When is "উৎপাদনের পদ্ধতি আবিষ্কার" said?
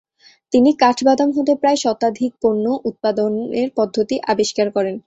2.89-4.67